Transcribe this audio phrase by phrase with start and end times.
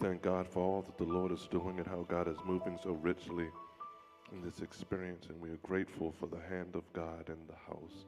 [0.00, 2.92] thank God for all that the Lord is doing and how God is moving so
[2.92, 3.48] richly
[4.32, 8.06] in this experience, and we are grateful for the hand of God in the house.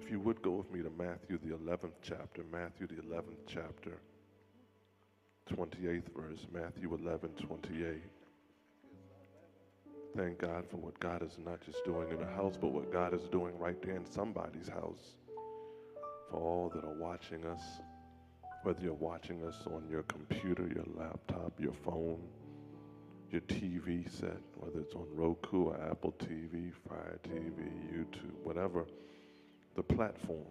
[0.00, 3.98] If you would go with me to Matthew, the 11th chapter, Matthew, the 11th chapter,
[5.52, 8.02] 28th verse, Matthew 11, 28.
[10.16, 13.12] Thank God for what God is not just doing in the house, but what God
[13.12, 15.16] is doing right there in somebody's house.
[16.30, 17.62] For all that are watching us,
[18.66, 22.18] whether you're watching us on your computer, your laptop, your phone,
[23.30, 28.84] your TV set, whether it's on Roku or Apple TV, Fire TV, YouTube, whatever
[29.76, 30.48] the platform.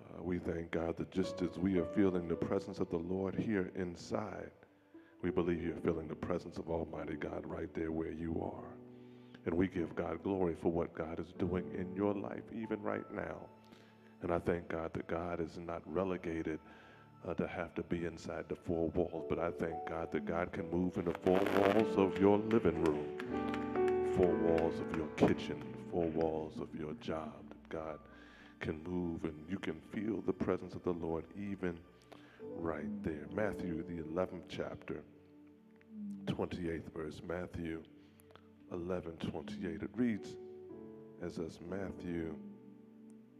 [0.00, 3.36] Uh, we thank God that just as we are feeling the presence of the Lord
[3.36, 4.50] here inside,
[5.22, 8.74] we believe you're feeling the presence of Almighty God right there where you are.
[9.44, 13.08] And we give God glory for what God is doing in your life, even right
[13.14, 13.36] now.
[14.22, 16.58] And I thank God that God is not relegated
[17.28, 20.52] uh, to have to be inside the four walls, but I thank God that God
[20.52, 25.62] can move in the four walls of your living room, four walls of your kitchen,
[25.90, 27.32] four walls of your job.
[27.48, 27.98] That God
[28.60, 31.78] can move and you can feel the presence of the Lord even
[32.56, 33.26] right there.
[33.34, 35.02] Matthew, the 11th chapter,
[36.26, 37.20] 28th verse.
[37.26, 37.82] Matthew
[38.72, 39.82] 11, 28.
[39.82, 40.36] It reads
[41.22, 42.34] as us Matthew,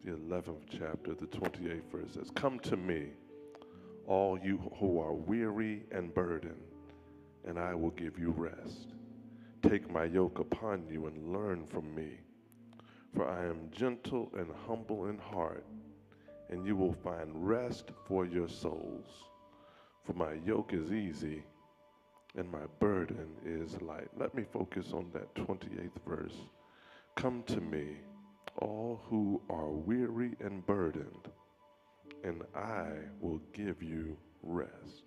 [0.04, 3.08] the 11th chapter, the 28th verse says, Come to me,
[4.06, 6.54] all you who are weary and burdened,
[7.46, 8.88] and I will give you rest.
[9.62, 12.20] Take my yoke upon you and learn from me,
[13.14, 15.64] for I am gentle and humble in heart
[16.50, 19.06] and you will find rest for your souls.
[20.04, 21.42] For my yoke is easy
[22.36, 24.08] and my burden is light.
[24.16, 26.34] Let me focus on that 28th verse.
[27.16, 27.96] Come to me,
[28.58, 31.28] all who are weary and burdened,
[32.26, 32.88] and I
[33.20, 35.04] will give you rest.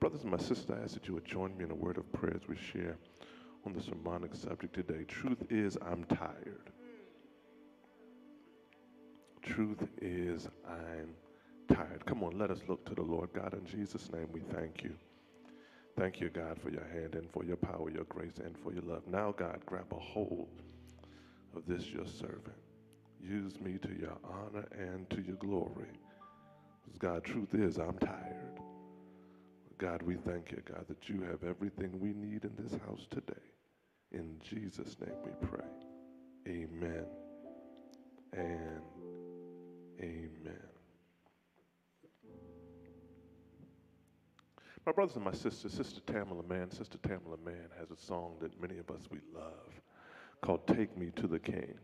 [0.00, 2.12] Brothers and my sisters, I ask that you would join me in a word of
[2.12, 2.98] prayer as we share
[3.64, 5.04] on the sermonic subject today.
[5.04, 6.70] Truth is, I'm tired
[9.46, 11.14] truth is, I'm
[11.74, 12.04] tired.
[12.04, 13.30] Come on, let us look to the Lord.
[13.32, 14.92] God, in Jesus' name, we thank you.
[15.96, 18.82] Thank you, God, for your hand and for your power, your grace, and for your
[18.82, 19.02] love.
[19.06, 20.62] Now, God, grab a hold
[21.56, 22.58] of this, your servant.
[23.22, 25.88] Use me to your honor and to your glory.
[26.86, 28.60] Because, God, truth is, I'm tired.
[29.78, 33.34] God, we thank you, God, that you have everything we need in this house today.
[34.12, 35.66] In Jesus' name we pray.
[36.48, 37.04] Amen.
[38.32, 38.82] And
[40.00, 40.60] Amen.
[44.84, 48.60] My brothers and my sisters, Sister Tamela Mann, Sister Tamela Mann has a song that
[48.60, 49.80] many of us we love
[50.42, 51.74] called Take Me to the King.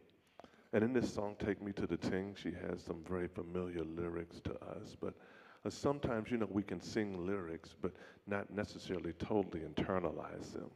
[0.72, 4.40] And in this song, Take Me to the King, she has some very familiar lyrics
[4.44, 4.96] to us.
[5.00, 5.14] But
[5.66, 7.92] uh, sometimes, you know, we can sing lyrics, but
[8.26, 10.70] not necessarily totally internalize them.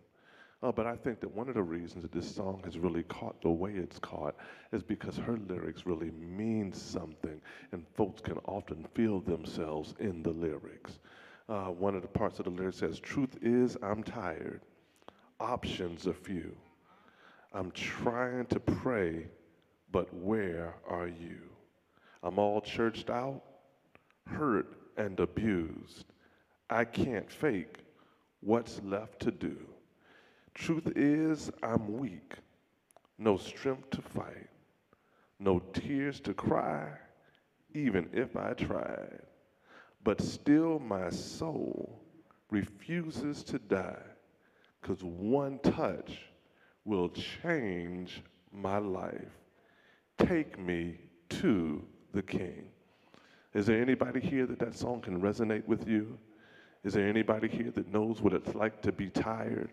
[0.62, 3.40] Uh, but I think that one of the reasons that this song has really caught
[3.42, 4.36] the way it's caught
[4.72, 7.40] is because her lyrics really mean something,
[7.72, 10.98] and folks can often feel themselves in the lyrics.
[11.48, 14.62] Uh, one of the parts of the lyrics says, Truth is, I'm tired.
[15.40, 16.56] Options are few.
[17.52, 19.26] I'm trying to pray,
[19.90, 21.38] but where are you?
[22.22, 23.42] I'm all churched out,
[24.26, 26.06] hurt, and abused.
[26.68, 27.78] I can't fake
[28.40, 29.56] what's left to do.
[30.54, 32.34] Truth is, I'm weak,
[33.18, 34.48] no strength to fight,
[35.38, 36.88] no tears to cry,
[37.74, 39.20] even if I tried.
[40.02, 42.00] But still, my soul
[42.50, 44.02] refuses to die,
[44.80, 46.22] because one touch
[46.84, 48.22] will change
[48.52, 49.32] my life.
[50.18, 52.68] Take me to the King.
[53.54, 56.18] Is there anybody here that that song can resonate with you?
[56.84, 59.70] Is there anybody here that knows what it's like to be tired?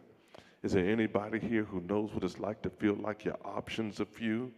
[0.64, 4.06] Is there anybody here who knows what it's like to feel like your options are
[4.06, 4.52] few?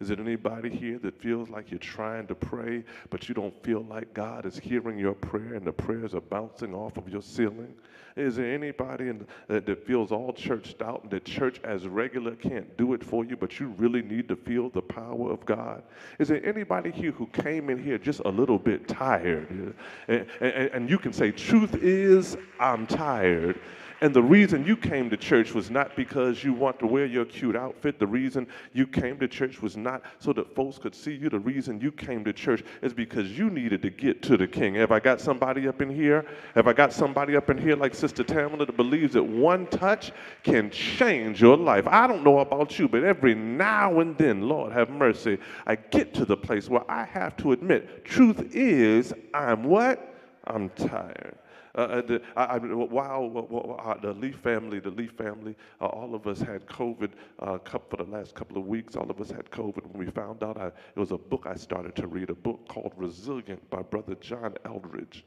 [0.00, 3.84] Is there anybody here that feels like you're trying to pray, but you don't feel
[3.90, 7.74] like God is hearing your prayer and the prayers are bouncing off of your ceiling?
[8.14, 12.36] Is there anybody in, that, that feels all churched out and that church as regular
[12.36, 15.82] can't do it for you, but you really need to feel the power of God?
[16.20, 19.74] Is there anybody here who came in here just a little bit tired?
[20.06, 23.60] And, and, and you can say, Truth is, I'm tired.
[24.00, 27.24] And the reason you came to church was not because you want to wear your
[27.24, 27.98] cute outfit.
[27.98, 31.28] The reason you came to church was not so that folks could see you.
[31.28, 34.76] The reason you came to church is because you needed to get to the king.
[34.76, 36.24] Have I got somebody up in here?
[36.54, 40.12] Have I got somebody up in here like Sister Tamela that believes that one touch
[40.44, 41.88] can change your life?
[41.88, 46.14] I don't know about you, but every now and then, Lord have mercy, I get
[46.14, 50.14] to the place where I have to admit, truth is, I'm what?
[50.44, 51.36] I'm tired.
[51.74, 56.26] Uh, uh the, I, I, while the Lee family, the Lee family, uh, all of
[56.26, 58.96] us had COVID uh, for the last couple of weeks.
[58.96, 59.86] All of us had COVID.
[59.92, 62.66] When we found out, I, it was a book I started to read, a book
[62.68, 65.24] called Resilient by Brother John Eldredge.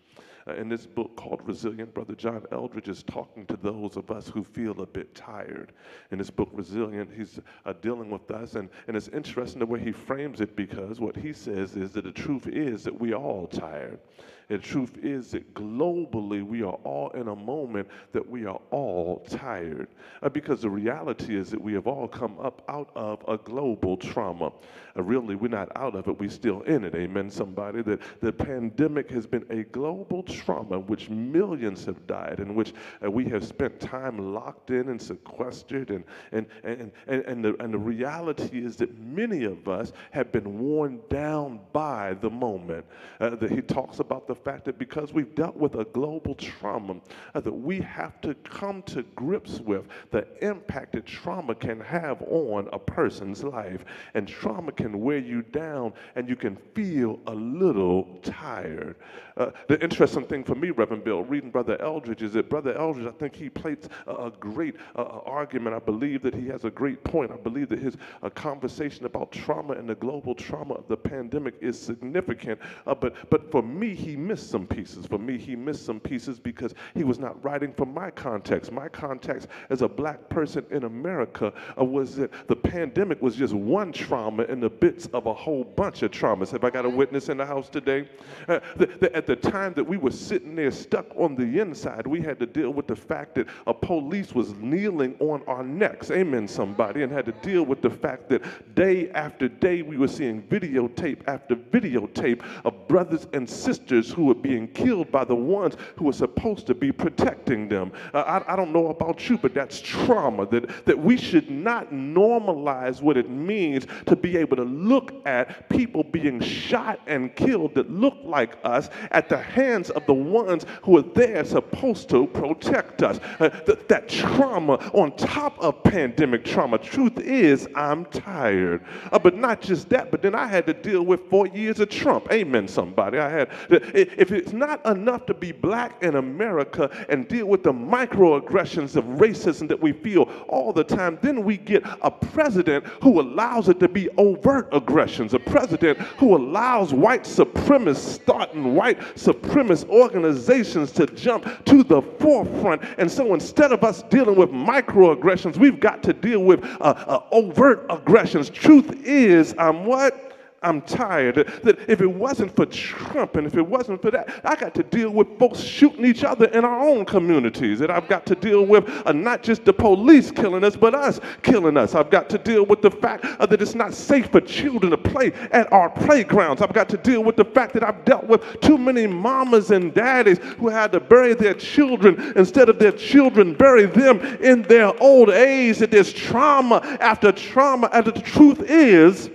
[0.48, 4.28] Uh, in this book called Resilient, Brother John Eldredge is talking to those of us
[4.28, 5.74] who feel a bit tired.
[6.12, 9.80] In this book, Resilient, he's uh, dealing with us, and, and it's interesting the way
[9.80, 13.48] he frames it because what he says is that the truth is that we all
[13.48, 14.00] tired.
[14.48, 19.26] The truth is that globally we are all in a moment that we are all
[19.30, 19.88] tired.
[20.22, 23.98] Uh, because the reality is that we have all come up out of a global
[23.98, 24.52] trauma.
[24.98, 26.96] Uh, really, we're not out of it, we're still in it.
[26.96, 27.82] Amen, somebody.
[27.82, 32.74] That the pandemic has been a global trauma in which millions have died, in which
[33.04, 35.90] uh, we have spent time locked in and sequestered.
[35.90, 40.32] And, and, and, and, and, the, and the reality is that many of us have
[40.32, 42.86] been worn down by the moment.
[43.20, 46.96] Uh, that he talks about the fact that because we've dealt with a global trauma,
[47.36, 52.22] uh, that we have to come to grips with the impact that trauma can have
[52.24, 53.86] on a person's life.
[54.14, 58.96] And trauma can wear you down, and you can feel a little tired.
[59.38, 63.08] Uh, the interesting thing for me, Reverend Bill, reading Brother Eldredge, is that Brother Eldredge,
[63.08, 65.76] I think he plates a, a great uh, argument.
[65.76, 67.32] I believe that he has a great point.
[67.32, 71.56] I believe that his uh, conversation about trauma and the global trauma of the pandemic
[71.62, 72.60] is significant.
[72.86, 75.06] Uh, but, but for me, he missed some pieces.
[75.06, 78.72] For me, he missed some pieces because he was not writing from my context.
[78.72, 83.54] My context as a black person in America uh, was that the pandemic was just
[83.54, 86.52] one trauma in the bits of a whole bunch of traumas.
[86.52, 88.08] Have I got a witness in the house today?
[88.48, 92.08] Uh, the, the, at the time that we were sitting there stuck on the inside,
[92.08, 96.12] we had to deal with the fact that a police was kneeling on our necks.
[96.12, 97.04] Amen, somebody.
[97.04, 101.28] And had to deal with the fact that day after day we were seeing videotape
[101.28, 106.14] after videotape of brothers and sisters who were being killed by the ones who were
[106.14, 107.92] supposed to be protecting them.
[108.14, 110.46] Uh, I, I don't know about you, but that's trauma.
[110.48, 115.70] That, that we should not normalize what it means to be able to look at
[115.70, 120.66] people being shot and killed that look like us at the hands of the ones
[120.84, 123.20] who are there supposed to protect us.
[123.40, 126.78] Uh, th- that trauma on top of pandemic trauma.
[126.78, 128.84] Truth is, I'm tired.
[129.12, 131.90] Uh, but not just that, but then I had to deal with four years of
[131.90, 132.32] Trump.
[132.32, 133.18] Amen, somebody.
[133.18, 137.74] I had, if it's not enough to be black in America and deal with the
[137.74, 143.22] microaggressions of racism that we feel all the time, then we get a president who
[143.22, 149.90] allows it to be overt aggressions, a president who allows white supremacists starting white supremacist
[149.90, 152.82] organizations to jump to the forefront.
[152.98, 157.24] And so instead of us dealing with microaggressions, we've got to deal with uh, uh,
[157.32, 158.50] overt aggressions.
[158.50, 160.31] Truth is, I'm what?
[160.64, 161.36] I'm tired.
[161.64, 164.84] That if it wasn't for Trump and if it wasn't for that, I got to
[164.84, 167.80] deal with folks shooting each other in our own communities.
[167.80, 171.20] That I've got to deal with uh, not just the police killing us, but us
[171.42, 171.96] killing us.
[171.96, 174.98] I've got to deal with the fact uh, that it's not safe for children to
[174.98, 176.62] play at our playgrounds.
[176.62, 179.92] I've got to deal with the fact that I've dealt with too many mamas and
[179.96, 184.96] daddies who had to bury their children instead of their children bury them in their
[185.02, 185.80] old age.
[185.80, 187.90] That there's trauma after trauma.
[187.92, 189.32] And the truth is,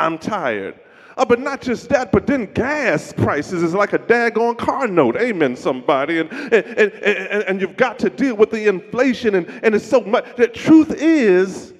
[0.00, 0.80] I'm tired.
[1.16, 5.16] Uh, but not just that, but then gas prices is like a daggone car note.
[5.16, 6.20] Amen, somebody.
[6.20, 10.00] And, and, and, and, you've got to deal with the inflation, and, and it's so
[10.00, 10.24] much.
[10.36, 11.74] The truth is,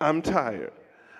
[0.00, 0.72] I'm tired.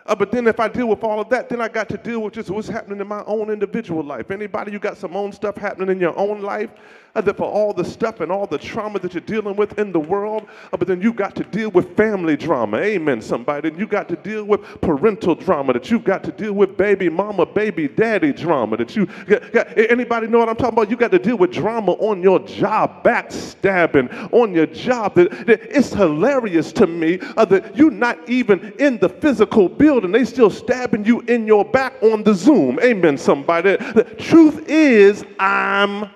[0.06, 2.20] Uh, but then if I deal with all of that, then I got to deal
[2.20, 4.32] with just what's happening in my own individual life.
[4.32, 6.70] Anybody, you got some own stuff happening in your own life?
[7.14, 10.00] That for all the stuff and all the trauma that you're dealing with in the
[10.00, 12.78] world, uh, but then you got to deal with family drama.
[12.78, 13.68] Amen, somebody.
[13.68, 17.08] And you got to deal with parental drama, that you've got to deal with baby
[17.08, 20.90] mama, baby daddy drama, that you got, got anybody know what I'm talking about?
[20.90, 25.14] You got to deal with drama on your job, backstabbing on your job.
[25.16, 30.12] That, that it's hilarious to me uh, that you're not even in the physical building,
[30.12, 32.78] they still stabbing you in your back on the Zoom.
[32.80, 33.76] Amen, somebody.
[33.76, 36.10] The truth is, I'm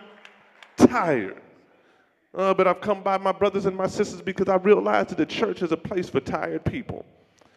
[0.77, 1.41] tired.
[2.35, 5.27] Uh, but I've come by my brothers and my sisters because I realize that the
[5.27, 7.05] church is a place for tired people.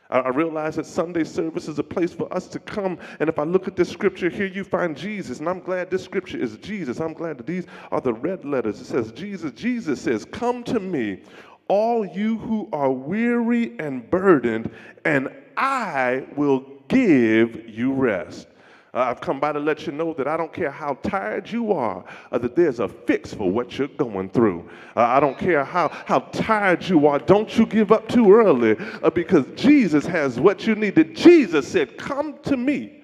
[0.10, 3.00] I, I realize that Sunday service is a place for us to come.
[3.20, 5.40] And if I look at this scripture here, you find Jesus.
[5.40, 7.00] And I'm glad this scripture is Jesus.
[7.00, 8.80] I'm glad that these are the red letters.
[8.80, 9.52] It says, Jesus.
[9.54, 11.22] Jesus says, Come to me,
[11.68, 14.72] all you who are weary and burdened,
[15.06, 18.48] and I will give you rest.
[18.94, 21.74] Uh, I've come by to let you know that I don't care how tired you
[21.74, 24.70] are, uh, that there's a fix for what you're going through.
[24.96, 27.20] Uh, I don't care how, how tired you are.
[27.20, 30.96] Don't you give up too early uh, because Jesus has what you need.
[30.96, 33.04] That Jesus said, Come to me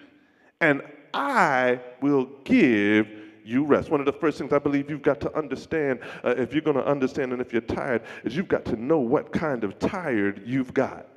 [0.62, 0.82] and
[1.14, 3.08] I will give
[3.44, 3.90] you rest.
[3.90, 6.78] One of the first things I believe you've got to understand, uh, if you're going
[6.78, 10.44] to understand and if you're tired, is you've got to know what kind of tired
[10.46, 11.08] you've got.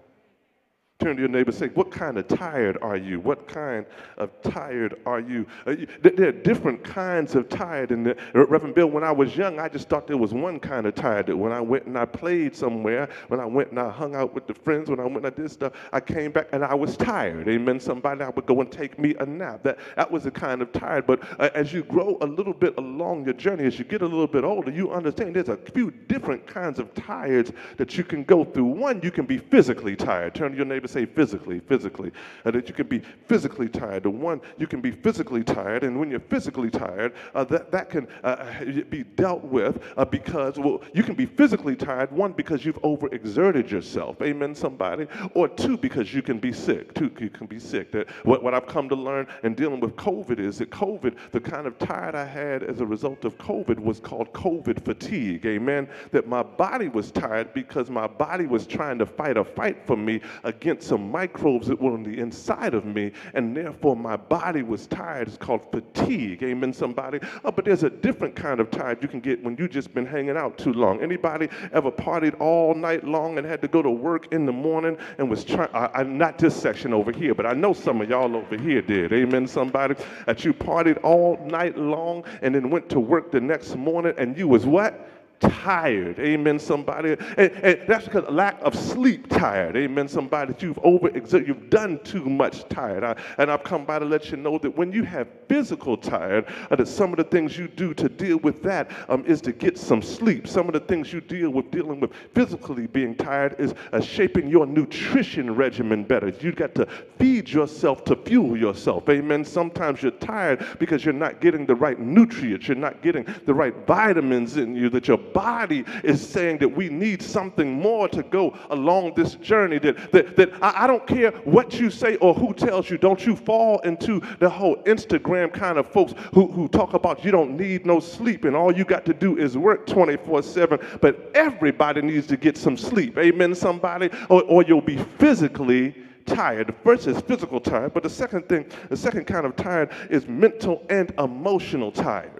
[0.99, 3.21] Turn to your neighbor and say, What kind of tired are you?
[3.21, 3.85] What kind
[4.17, 5.47] of tired are you?
[5.67, 7.91] Uh, you there are different kinds of tired.
[7.91, 10.95] And Reverend Bill, when I was young, I just thought there was one kind of
[10.95, 11.29] tired.
[11.29, 14.47] When I went and I played somewhere, when I went and I hung out with
[14.47, 16.97] the friends, when I went and I did stuff, I came back and I was
[16.97, 17.47] tired.
[17.47, 17.79] Amen.
[17.79, 19.65] Somebody, I would go and take me a nap.
[19.65, 21.07] That, that was the kind of tired.
[21.07, 24.07] But uh, as you grow a little bit along your journey, as you get a
[24.07, 28.25] little bit older, you understand there's a few different kinds of tired that you can
[28.25, 28.65] go through.
[28.65, 30.35] One, you can be physically tired.
[30.35, 32.13] Turn to your neighbor say physically, physically,
[32.45, 34.05] uh, that you can be physically tired.
[34.05, 37.91] The one, you can be physically tired, and when you're physically tired, uh, that, that
[37.91, 42.65] can uh, be dealt with uh, because, well, you can be physically tired, one, because
[42.65, 46.95] you've overexerted yourself, amen, somebody, or two, because you can be sick.
[46.95, 47.93] Two, you can be sick.
[47.93, 51.41] That, what, what I've come to learn in dealing with COVID is that COVID, the
[51.41, 55.89] kind of tired I had as a result of COVID was called COVID fatigue, amen,
[56.11, 59.97] that my body was tired because my body was trying to fight a fight for
[59.97, 64.63] me against some microbes that were on the inside of me, and therefore my body
[64.63, 65.29] was tired.
[65.29, 66.43] It's called fatigue.
[66.43, 67.21] Amen, somebody?
[67.45, 70.07] Oh, but there's a different kind of tired you can get when you've just been
[70.07, 71.01] hanging out too long.
[71.03, 74.97] Anybody ever partied all night long and had to go to work in the morning
[75.19, 78.35] and was trying, I, not this section over here, but I know some of y'all
[78.37, 79.13] over here did.
[79.13, 79.95] Amen, somebody?
[80.27, 84.37] That you partied all night long and then went to work the next morning and
[84.37, 85.09] you was what?
[85.41, 86.19] Tired.
[86.19, 87.17] Amen, somebody.
[87.37, 89.77] And, and, that's because lack of sleep tired.
[89.77, 90.53] Amen, somebody.
[90.53, 93.05] That you've overexerted, you've done too much tired.
[93.05, 96.47] I, and I've come by to let you know that when you have physical tired,
[96.71, 99.53] uh, that some of the things you do to deal with that um, is to
[99.53, 100.47] get some sleep.
[100.49, 104.49] Some of the things you deal with dealing with physically being tired is uh, shaping
[104.49, 106.29] your nutrition regimen better.
[106.41, 106.87] You've got to
[107.19, 109.09] feed yourself to fuel yourself.
[109.09, 109.45] Amen.
[109.45, 112.69] Sometimes you're tired because you're not getting the right nutrients.
[112.69, 116.89] You're not getting the right vitamins in you that your body is saying that we
[116.89, 119.79] need something more to go along this journey.
[119.79, 123.25] That, that, that I, I don't care what you say or who tells you, don't
[123.25, 127.57] you fall into the whole Instagram kind of folks who, who talk about you don't
[127.57, 130.79] need no sleep and all you got to do is work 24 7.
[131.01, 133.19] But everybody needs to get some sleep.
[133.19, 134.11] Amen, somebody?
[134.29, 135.95] Or, or you'll be physically
[136.27, 136.69] tired.
[136.69, 140.27] The first is physical tired, but the second thing, the second kind of tired is
[140.27, 142.36] mental and emotional tired.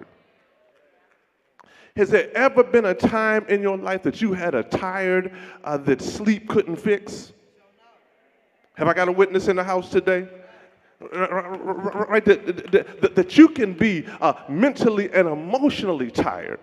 [1.97, 5.33] Has there ever been a time in your life that you had a tired
[5.65, 7.33] uh, that sleep couldn't fix?
[8.75, 10.29] Have I got a witness in the house today?
[11.01, 16.61] Right, that, that, that you can be uh, mentally and emotionally tired.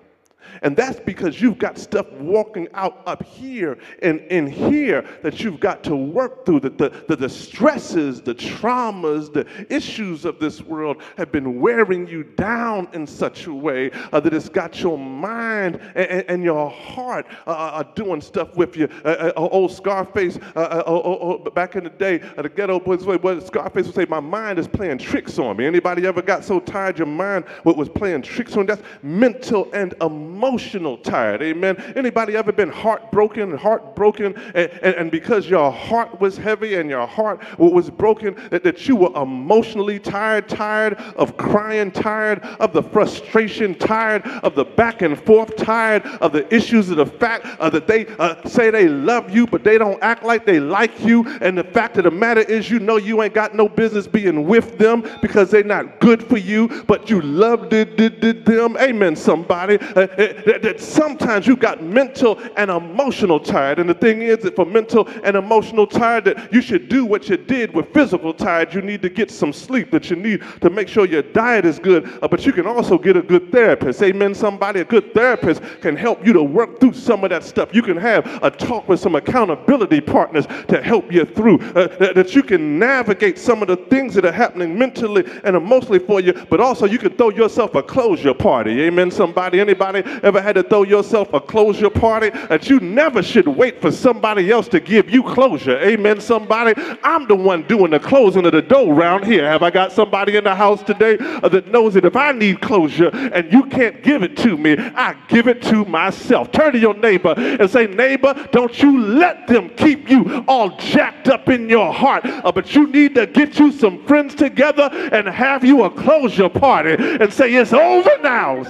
[0.62, 5.60] And that's because you've got stuff walking out up here and in here that you've
[5.60, 6.62] got to work through.
[6.62, 12.07] That the, the, the stresses, the traumas, the issues of this world have been wearing
[12.07, 16.69] you down in such a way uh, that it's got your mind and, and your
[16.69, 18.88] heart uh, uh, uh doing stuff with you.
[19.03, 23.45] Uh, uh old Scarface, uh, oh, oh, back in the day, the Geto Boys, what
[23.45, 25.65] Scarface would say, my mind is playing tricks on me.
[25.65, 28.67] Anybody ever got so tired your mind was playing tricks on you?
[28.67, 31.41] That's mental and emotional emotional tired.
[31.41, 31.77] Amen.
[31.95, 37.07] Anybody ever been heartbroken, heartbroken, and, and, and because your heart was heavy and your
[37.07, 42.83] heart was broken, that, that you were emotionally tired, tired of crying, tired of the
[42.83, 47.69] frustration, tired of the back and forth, tired of the issues of the fact uh,
[47.69, 51.25] that they uh, say they love you, but they don't act like they like you.
[51.41, 54.45] And the fact of the matter is, you know you ain't got no business being
[54.45, 58.77] with them because they're not good for you, but you love them.
[58.77, 59.77] Amen, somebody.
[59.79, 60.07] Uh,
[60.45, 63.79] that, that sometimes you got mental and emotional tired.
[63.79, 67.29] And the thing is that for mental and emotional tired, that you should do what
[67.29, 68.73] you did with physical tired.
[68.73, 71.79] You need to get some sleep, that you need to make sure your diet is
[71.79, 74.01] good, uh, but you can also get a good therapist.
[74.01, 74.33] Amen.
[74.33, 77.73] Somebody, a good therapist can help you to work through some of that stuff.
[77.73, 82.15] You can have a talk with some accountability partners to help you through, uh, that,
[82.15, 86.19] that you can navigate some of the things that are happening mentally and emotionally for
[86.19, 88.81] you, but also you can throw yourself a closure party.
[88.81, 89.11] Amen.
[89.11, 93.81] Somebody, anybody ever had to throw yourself a closure party that you never should wait
[93.81, 95.77] for somebody else to give you closure.
[95.79, 96.73] Amen, somebody.
[97.03, 99.47] I'm the one doing the closing of the door around here.
[99.47, 103.09] Have I got somebody in the house today that knows that if I need closure
[103.09, 106.51] and you can't give it to me, I give it to myself.
[106.51, 111.27] Turn to your neighbor and say, neighbor, don't you let them keep you all jacked
[111.27, 112.25] up in your heart.
[112.25, 116.49] Uh, but you need to get you some friends together and have you a closure
[116.49, 118.63] party and say, it's over now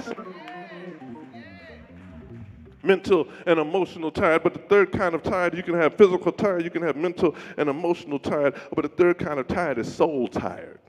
[2.84, 4.42] mental and emotional tired.
[4.42, 7.34] But the third kind of tired, you can have physical tired, you can have mental
[7.56, 8.54] and emotional tired.
[8.74, 10.80] But the third kind of tired is soul tired.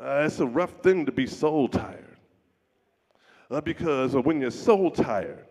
[0.00, 2.16] Uh, it's a rough thing to be soul tired.
[3.50, 5.46] Uh, because when you're soul tired,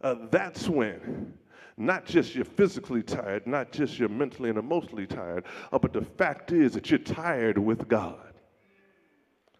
[0.00, 1.34] uh, that's when
[1.76, 6.02] not just you're physically tired, not just you're mentally and emotionally tired, uh, but the
[6.02, 8.32] fact is that you're tired with God.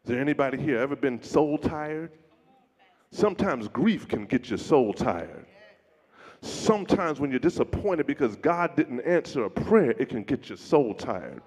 [0.05, 2.13] Is there anybody here ever been soul tired?
[3.15, 5.47] Sometimes grief can get your soul tired.
[6.41, 10.95] Sometimes when you're disappointed because God didn't answer a prayer, it can get your soul
[10.95, 11.41] tired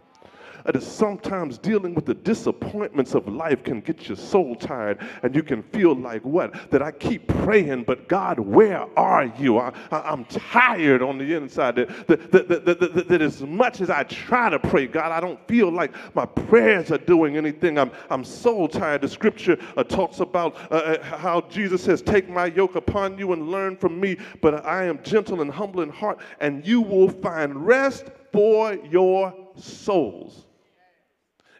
[0.74, 5.42] that sometimes dealing with the disappointments of life can get your soul tired and you
[5.42, 6.70] can feel like what?
[6.72, 9.60] That I keep praying, but God, where are you?
[9.60, 11.76] I, am tired on the inside.
[11.78, 15.40] That, that, that, that, that, as much as I try to pray, God, I don't
[15.48, 17.78] feel like my prayers are doing anything.
[17.78, 19.02] I'm, I'm soul tired.
[19.02, 23.34] The scripture uh, talks about uh, uh how Jesus says, Take my yoke upon you
[23.34, 27.10] and learn from me, but I am gentle and humble in heart, and you will
[27.10, 30.47] find rest for your souls.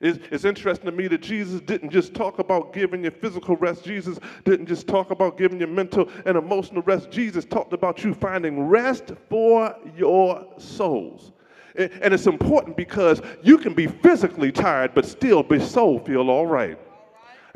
[0.02, 3.84] It's, it's, interesting to me that Jesus didn't just talk about giving you physical rest.
[3.84, 7.10] Jesus didn't just talk about giving you mental and emotional rest.
[7.10, 11.32] Jesus talked about you finding rest for your souls.
[11.76, 16.48] And it's important because you can be physically tired, but still be soul feel all
[16.48, 16.80] right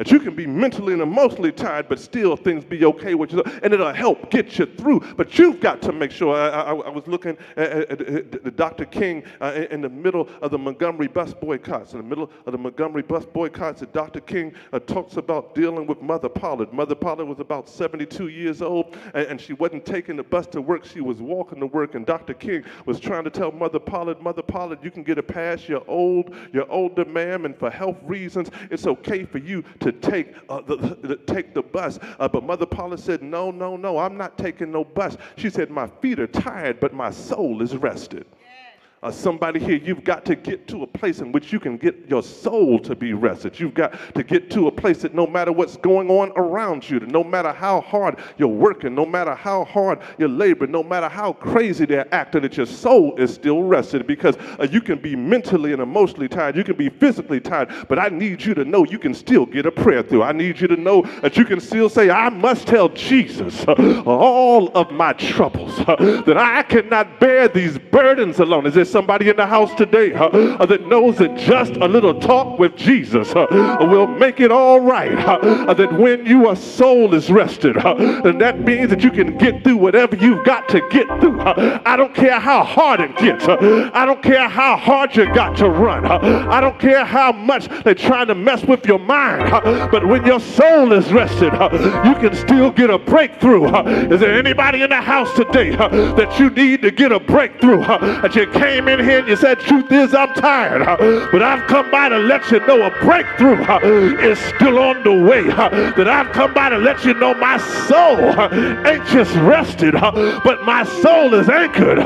[0.02, 3.44] that you can be mentally and emotionally tired, but still things be okay with you,
[3.62, 5.00] and it'll help get you through.
[5.16, 6.36] But you've got to make sure.
[6.36, 8.86] I, I, I was looking at, at, at Dr.
[8.86, 11.92] King uh, in the middle of the Montgomery bus boycotts.
[11.94, 14.22] In the middle of the Montgomery bus boycotts, that Dr.
[14.22, 16.74] King uh, talks about dealing with Mother Pollard.
[16.74, 20.64] Mother Pollard was about 72 years old, and, and she wasn't taking the bus to
[20.64, 20.84] work.
[20.84, 22.34] She was walking to work, and Dr.
[22.34, 25.70] King was trying to tell Mother Pollard, Mother Pollard, you can get a pass.
[25.70, 26.34] You're old.
[26.52, 30.76] You're older, ma'am, and for health reasons, it's okay for you to take, uh, the,
[30.76, 32.00] the, take the bus.
[32.20, 35.18] Uh, but Mother Pollard said, No, no, no, I'm not taking no bus.
[35.36, 38.26] She said, My feet are tired, but my soul is rested.
[39.04, 42.08] Uh, somebody here, you've got to get to a place in which you can get
[42.08, 43.60] your soul to be rested.
[43.60, 47.00] You've got to get to a place that no matter what's going on around you,
[47.00, 51.34] no matter how hard you're working, no matter how hard you're laboring, no matter how
[51.34, 55.74] crazy they're acting, that your soul is still rested because uh, you can be mentally
[55.74, 56.56] and emotionally tired.
[56.56, 59.66] You can be physically tired, but I need you to know you can still get
[59.66, 60.22] a prayer through.
[60.22, 64.04] I need you to know that you can still say, I must tell Jesus uh,
[64.06, 68.68] all of my troubles, uh, that I cannot bear these burdens alone.
[68.68, 72.60] Is this somebody in the house today uh, that knows that just a little talk
[72.60, 75.12] with Jesus will make it all right.
[75.12, 79.78] Uh, that when your soul is rested, and that means that you can get through
[79.78, 81.40] whatever you've got to get through.
[81.42, 83.46] I don't care how hard it gets.
[83.48, 86.06] I don't care how hard you got to run.
[86.06, 89.50] I don't care how much they're trying to mess with your mind.
[89.92, 93.66] But when your soul is rested, you can still get a breakthrough.
[94.12, 97.82] Is there anybody in the house today that you need to get a breakthrough?
[97.82, 100.86] That you came in here and you said, Truth is, I'm tired,
[101.32, 103.62] but I've come by to let you know a breakthrough
[104.20, 105.44] is still on the way.
[105.44, 108.20] That I've come by to let you know my soul
[108.86, 112.00] ain't just rested, but my soul is anchored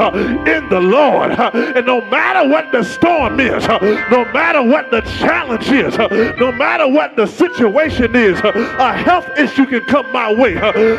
[0.48, 1.32] in the Lord.
[1.32, 5.98] And no matter what the storm is, no matter what the challenge is,
[6.38, 10.56] no matter what the situation is, a health issue can come my way,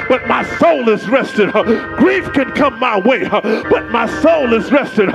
[0.08, 1.52] but my soul is rested.
[1.96, 5.10] Grief can come my way, but my soul is rested.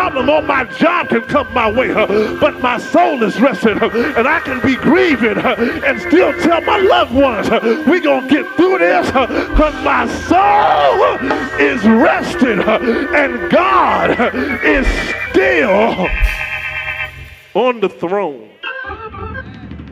[0.00, 1.92] Problem on my job can come my way,
[2.40, 7.12] but my soul is rested, and I can be grieving and still tell my loved
[7.12, 7.50] ones,
[7.86, 11.18] we're going to get through this because my soul
[11.60, 14.34] is rested, and God
[14.64, 14.86] is
[15.28, 16.08] still
[17.52, 18.48] on the throne.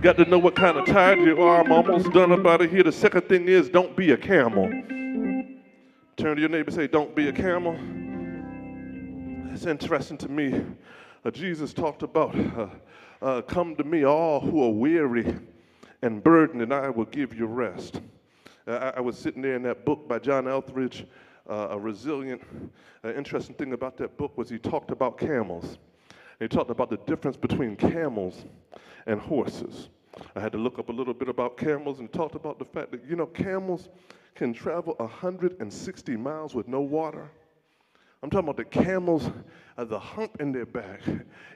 [0.01, 1.63] Got to know what kind of tired you are.
[1.63, 2.83] I'm almost done about it here.
[2.83, 4.71] The second thing is don't be a camel.
[6.17, 7.79] Turn to your neighbor and say, Don't be a camel.
[9.59, 10.65] It's interesting to me.
[11.25, 12.69] Uh, Jesus talked about, uh,
[13.21, 15.35] uh, Come to me, all who are weary
[16.01, 18.01] and burdened, and I will give you rest.
[18.69, 21.07] I, I, was sitting there in that book by John Eldredge,
[21.51, 22.41] uh, a resilient.
[23.03, 25.79] Uh, interesting thing about that book was he talked about camels.
[26.39, 28.45] He talked about the difference between camels
[29.07, 29.89] and horses.
[30.37, 32.93] I had to look up a little bit about camels and talked about the fact
[32.93, 33.89] that, you know, camels
[34.37, 37.29] can travel 160 miles with no water.
[38.23, 39.31] I'm talking about the camels,
[39.77, 41.03] uh, the hump in their back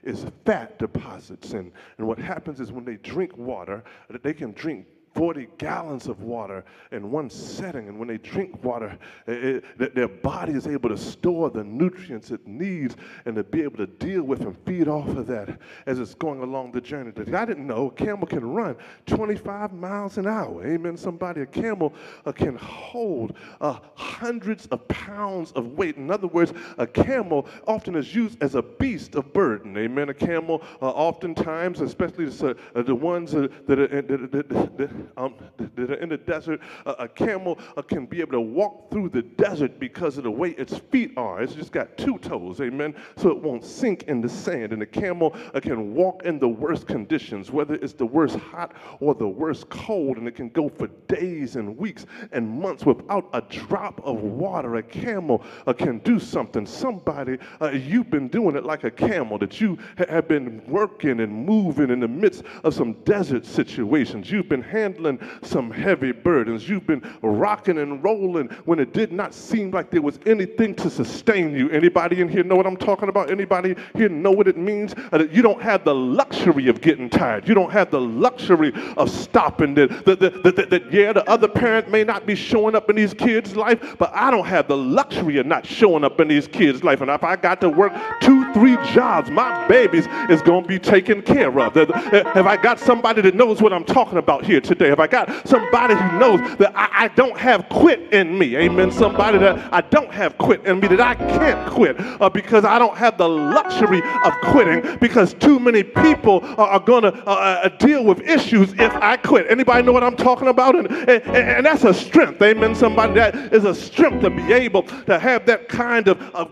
[0.05, 1.53] is fat deposits.
[1.53, 3.83] And, and what happens is when they drink water,
[4.23, 7.89] they can drink 40 gallons of water in one setting.
[7.89, 12.31] And when they drink water, it, it, their body is able to store the nutrients
[12.31, 12.97] it needs
[13.27, 16.41] and to be able to deal with and feed off of that as it's going
[16.41, 17.13] along the journey.
[17.35, 20.67] I didn't know a camel can run 25 miles an hour.
[20.67, 20.97] Amen.
[20.97, 21.93] Somebody, a camel
[22.25, 25.97] uh, can hold uh, hundreds of pounds of weight.
[25.97, 29.77] In other words, a camel often is used as a beast of burden.
[29.77, 30.09] Amen.
[30.09, 35.35] A camel, uh, oftentimes, especially the, uh, the ones that that, that, that, um,
[35.77, 39.23] that are in the desert, a camel uh, can be able to walk through the
[39.23, 41.43] desert because of the way its feet are.
[41.43, 44.73] It's just got two toes, amen, so it won't sink in the sand.
[44.73, 48.75] And a camel uh, can walk in the worst conditions, whether it's the worst hot
[49.01, 53.29] or the worst cold, and it can go for days and weeks and months without
[53.33, 54.77] a drop of water.
[54.77, 56.67] A camel uh, can do something.
[56.67, 61.21] Somebody, uh, you've been doing it like a camel, that you ha- have been working
[61.21, 64.31] and moving in the midst of some desert situations.
[64.31, 66.69] You've been handling handling some heavy burdens.
[66.69, 70.91] You've been rocking and rolling when it did not seem like there was anything to
[70.91, 71.71] sustain you.
[71.71, 73.31] Anybody in here know what I'm talking about?
[73.31, 74.95] Anybody here know what it means?
[75.13, 77.49] Uh, that you don't have the luxury of getting tired.
[77.49, 79.75] You don't have the luxury of stopping.
[79.75, 82.97] That, that, that, that, that yeah, the other parent may not be showing up in
[82.97, 86.49] these kids' life, but I don't have the luxury of not showing up in these
[86.49, 87.01] kids' life.
[87.01, 90.79] And if I got to work two, three jobs, my babies is going to be
[90.79, 91.75] taken care of.
[91.75, 94.82] Have I got somebody that knows what I'm talking about here today?
[94.83, 94.91] Today?
[94.91, 98.57] Have I got somebody who knows that I, I don't have quit in me?
[98.57, 98.91] Amen.
[98.91, 102.79] Somebody that I don't have quit in me, that I can't quit uh, because I
[102.79, 107.31] don't have the luxury of quitting because too many people are, are going to uh,
[107.65, 109.47] uh, deal with issues if I quit.
[109.51, 110.75] Anybody know what I'm talking about?
[110.77, 112.41] And, and, and that's a strength.
[112.43, 112.75] Amen.
[112.75, 116.51] Somebody that is a strength to be able to have that kind of, of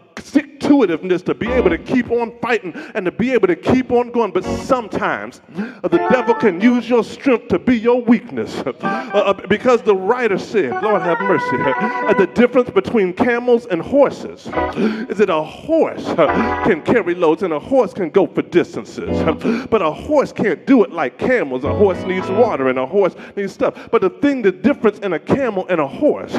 [0.70, 4.10] stick to be able to keep on fighting and to be able to keep on
[4.10, 4.32] going.
[4.32, 8.56] But sometimes uh, the devil can use your strength to be your weakness.
[8.58, 13.82] Uh, uh, because the writer said, Lord have mercy, uh, the difference between camels and
[13.82, 14.46] horses
[15.10, 19.22] is that a horse uh, can carry loads and a horse can go for distances.
[19.68, 21.64] But a horse can't do it like camels.
[21.64, 23.88] A horse needs water and a horse needs stuff.
[23.90, 26.34] But the thing, the difference in a camel and a horse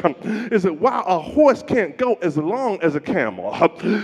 [0.52, 3.54] is that while a horse can't go as long as a camel,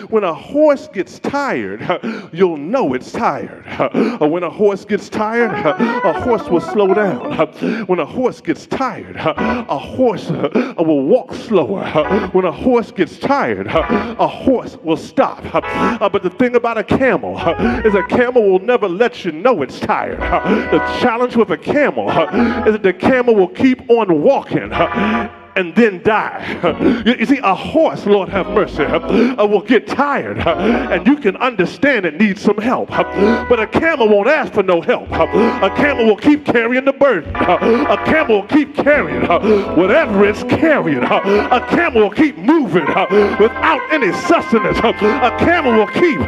[0.10, 3.66] when a horse gets tired, you'll know it's tired.
[4.20, 5.52] When a horse gets tired,
[6.04, 7.48] a horse will slow down.
[7.88, 11.86] When a horse gets tired, a horse will walk slower.
[12.32, 15.44] When a horse gets tired, a horse will stop.
[15.54, 17.38] Uh, but the thing about a camel
[17.86, 20.20] is a camel will never let you know it's tired.
[20.20, 24.72] The challenge with a camel is that the camel will keep on walking
[25.58, 26.44] and then die.
[27.18, 30.56] You see, a horse, Lord have mercy, uh, will get tired uh,
[30.92, 32.90] and you can understand it needs some help.
[33.50, 35.10] But a camel won't ask for no help.
[35.12, 37.34] A camel will keep carrying the burden.
[37.36, 39.40] A camel will keep carrying uh,
[39.76, 41.04] whatever it's carrying.
[41.04, 43.08] A camel will keep moving uh,
[43.40, 44.78] without any sustenance.
[44.80, 44.94] A
[45.40, 46.20] camel will keep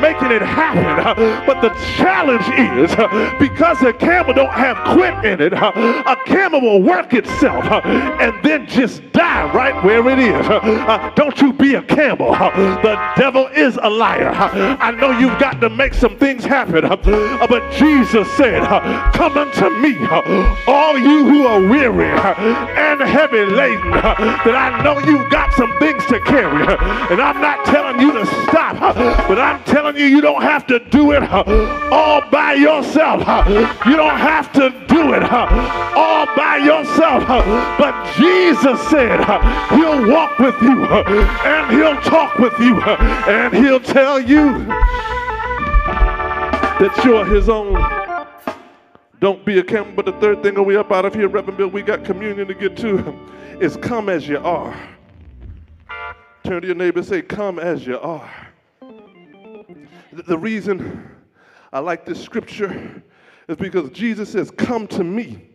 [0.00, 1.46] making it happen.
[1.46, 2.90] But the challenge is
[3.38, 8.53] because a camel don't have quit in it, a camel will work itself and then
[8.54, 10.46] then just die right where it is.
[10.48, 12.32] Uh, don't you be a camel.
[12.34, 12.50] Uh,
[12.82, 14.28] the devil is a liar.
[14.28, 18.62] Uh, I know you've got to make some things happen, uh, uh but Jesus said,
[19.12, 19.96] Come unto me,
[20.66, 26.04] all you who are weary and heavy laden, that I know you've got some things
[26.06, 26.64] to carry.
[27.10, 28.78] And I'm not telling you to stop,
[29.28, 33.20] but I'm telling you, you don't have to do it all by yourself.
[33.86, 37.26] You don't have to do it all by yourself,
[37.78, 39.24] but Jesus Jesus said
[39.70, 44.66] he'll walk with you and he'll talk with you and he'll tell you
[46.78, 47.72] that you're his own.
[49.18, 49.94] Don't be a camel.
[49.96, 51.68] But the third thing, are we up out of here, Reverend Bill?
[51.68, 53.18] We got communion to get to.
[53.60, 54.78] Is come as you are.
[56.42, 58.30] Turn to your neighbor and say, Come as you are.
[60.12, 61.10] The reason
[61.72, 63.02] I like this scripture
[63.48, 65.48] is because Jesus says, Come to me,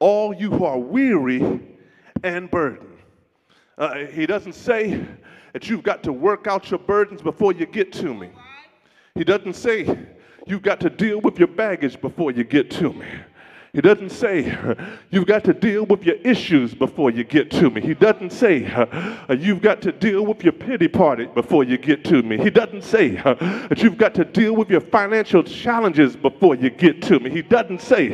[0.00, 1.70] all you who are weary
[2.24, 2.88] and burden.
[3.78, 5.06] Uh, he doesn't say
[5.52, 8.30] that you've got to work out your burdens before you get to me.
[9.14, 9.86] He doesn't say
[10.46, 13.06] you've got to deal with your baggage before you get to me.
[13.74, 14.56] He doesn't say
[15.10, 17.80] you've got to deal with your issues before you get to me.
[17.80, 18.60] He doesn't say
[19.36, 22.38] you've got to deal with your pity party before you get to me.
[22.38, 27.02] He doesn't say that you've got to deal with your financial challenges before you get
[27.02, 27.30] to me.
[27.30, 28.10] He doesn't say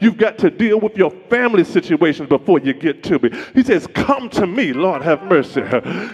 [0.00, 3.30] you've got to deal with your family situations before you get to me.
[3.52, 5.62] He says, Come to me, Lord have mercy.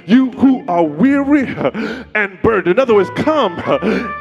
[0.06, 1.46] You who are weary
[2.14, 2.76] and burdened.
[2.76, 3.58] In other words, come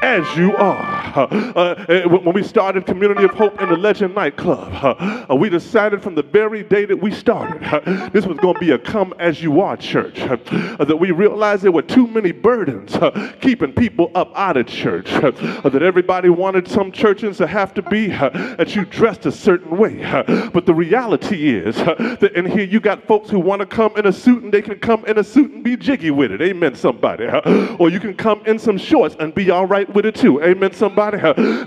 [0.02, 0.96] as you are.
[1.16, 5.25] Uh, when we started Community of Hope in the Legend nightclub, love.
[5.28, 8.60] Uh, we decided from the very day that we started, uh, this was going to
[8.60, 10.19] be a come as you are church.
[10.75, 14.67] Uh, that we realized there were too many burdens uh, keeping people up out of
[14.67, 15.10] church.
[15.12, 15.32] Uh,
[15.69, 19.78] that everybody wanted some churches to have to be uh, that you dressed a certain
[19.78, 20.01] way.
[20.54, 24.06] but the reality is that in here you got folks who want to come in
[24.06, 26.41] a suit and they can come in a suit and be jiggy with it.
[26.41, 27.25] Amen, somebody.
[27.80, 30.43] or you can come in some shorts and be all right with it too.
[30.43, 31.17] Amen, somebody.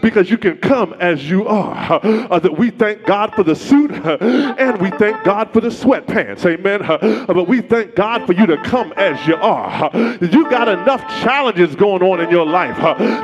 [0.02, 2.00] because you can come as you are.
[2.40, 6.44] that we thank God for the suit and we thank God for the sweatpants.
[6.46, 7.26] Amen.
[7.26, 9.90] but we thank God for you to come as you are.
[10.38, 12.76] You got enough challenges going on in your life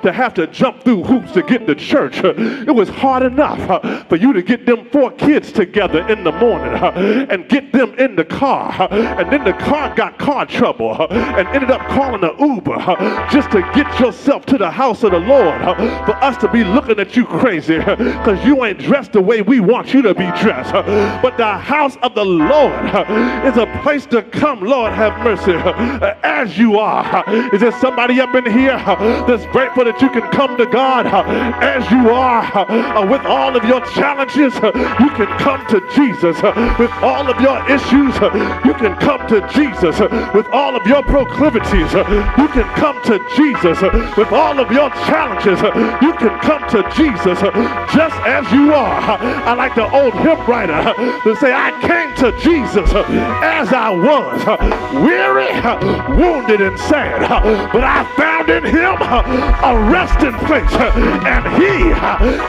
[0.03, 2.19] to have to jump through hoops to get to church.
[2.19, 6.75] It was hard enough for you to get them four kids together in the morning
[7.31, 8.89] and get them in the car.
[8.91, 12.77] And then the car got car trouble and ended up calling an Uber
[13.31, 15.61] just to get yourself to the house of the Lord
[16.07, 19.54] for us to be looking at you crazy because you ain't dressed the way we
[19.61, 20.73] want you to be dressed.
[20.73, 22.85] But the house of the Lord
[23.45, 25.53] is a place to come, Lord have mercy,
[26.23, 27.25] as you are.
[27.53, 28.77] Is there somebody up in here
[29.27, 31.07] that's grateful that you can come to God
[31.63, 34.55] as you are with all of your challenges?
[34.55, 36.41] You can come to Jesus
[36.79, 38.15] with all of your issues.
[38.65, 39.99] You can come to Jesus
[40.35, 41.93] with all of your proclivities.
[41.93, 43.81] You can come to Jesus
[44.17, 45.61] with all of your challenges.
[46.03, 47.41] You can come to Jesus
[47.95, 49.19] just as you are.
[49.45, 50.73] I like the old hymn writer
[51.23, 52.89] to say, I came to Jesus
[53.45, 54.41] as I was,
[55.05, 55.53] weary,
[56.17, 57.21] wounded, and sad.
[57.71, 60.73] But I found in him a resting place,
[61.29, 61.93] and he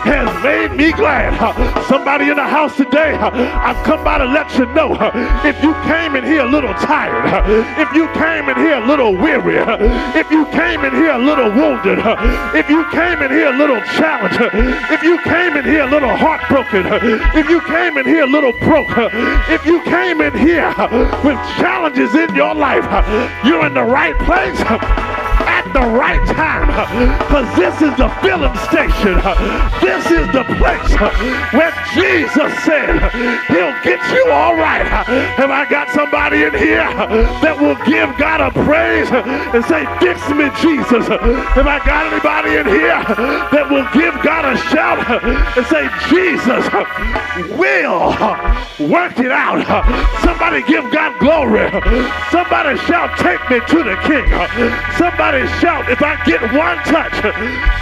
[0.08, 1.36] has made me glad.
[1.88, 4.96] Somebody in the house today, I've come by to let you know
[5.44, 7.28] if you came in here a little tired,
[7.78, 9.58] if you came in here a little weary,
[10.18, 12.00] if you came in here a little wounded,
[12.56, 14.40] if you came in here a little challenged,
[14.92, 16.85] if you came in here a little heartbroken,
[17.36, 18.90] if you came in here a little broke,
[19.50, 20.68] if you came in here
[21.24, 22.86] with challenges in your life,
[23.46, 25.15] you're in the right place
[25.76, 26.72] the right time
[27.20, 29.20] because this is the filling station.
[29.84, 30.92] This is the place
[31.52, 32.96] where Jesus said
[33.52, 34.88] he'll get you all right.
[35.36, 36.88] Have I got somebody in here
[37.44, 41.12] that will give God a praise and say, fix me, Jesus?
[41.12, 42.96] Have I got anybody in here
[43.52, 45.04] that will give God a shout
[45.60, 46.64] and say, Jesus
[47.60, 48.16] will
[48.88, 49.60] work it out?
[50.24, 51.68] Somebody give God glory.
[52.32, 54.24] Somebody shout, take me to the king.
[54.96, 57.18] Somebody shout, shout, if I get one touch,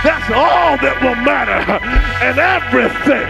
[0.07, 1.59] that's all that will matter.
[2.23, 3.27] And everything,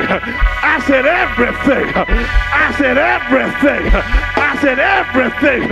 [0.61, 3.89] I said everything, I said everything,
[4.37, 5.65] I said everything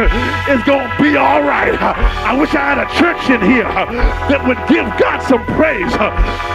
[0.50, 1.78] is going to be all right.
[1.78, 5.94] I wish I had a church in here that would give God some praise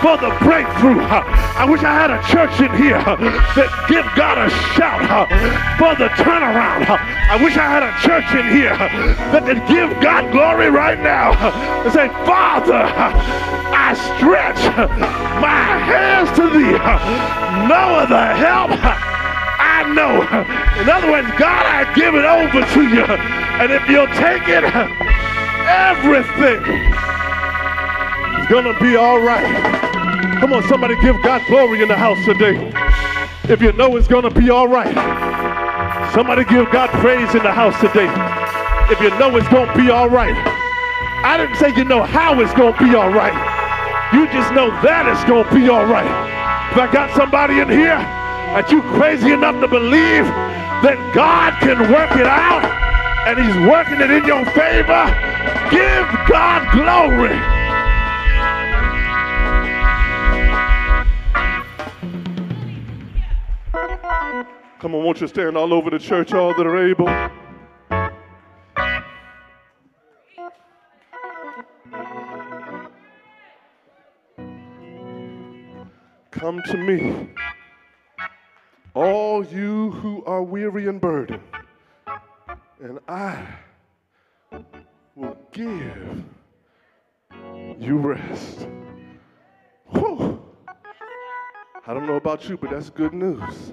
[0.03, 0.99] for the breakthrough.
[1.07, 5.31] I wish I had a church in here that give God a shout
[5.79, 6.91] for the turnaround.
[6.91, 8.75] I wish I had a church in here
[9.31, 11.39] that could give God glory right now
[11.87, 12.85] and say, Father,
[13.75, 14.63] I stretch
[15.43, 16.79] my hands to thee.
[17.69, 18.71] No other help
[19.77, 20.23] I know.
[20.81, 23.05] In other words, God, I give it over to you.
[23.61, 24.65] And if you'll take it,
[25.69, 26.63] everything
[28.41, 30.41] is going to be all right.
[30.41, 32.73] Come on, somebody give God glory in the house today.
[33.53, 34.95] If you know it's going to be all right.
[36.15, 38.09] Somebody give God praise in the house today.
[38.91, 40.56] If you know it's going to be all right.
[41.27, 43.35] I didn't say you know how it's going to be all right.
[44.15, 46.07] You just know that it's going to be all right.
[46.71, 47.99] If I got somebody in here
[48.55, 50.23] that you crazy enough to believe
[50.87, 52.63] that God can work it out
[53.27, 55.03] and he's working it in your favor,
[55.75, 57.35] give God glory.
[64.79, 67.09] Come on, won't you stand all over the church, all that are able?
[76.39, 77.29] Come to me,
[78.93, 81.43] all you who are weary and burdened,
[82.79, 83.43] and I
[85.15, 86.25] will give
[87.81, 88.69] you rest.
[89.93, 90.43] Whew.
[91.87, 93.73] I don't know about you, but that's good news.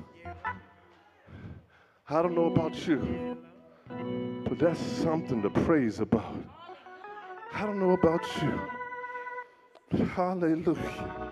[2.09, 3.37] I don't know about you,
[4.47, 6.37] but that's something to praise about.
[7.53, 10.05] I don't know about you.
[10.05, 11.22] Hallelujah.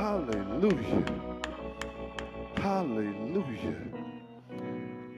[0.00, 1.04] Hallelujah.
[2.56, 3.76] Hallelujah.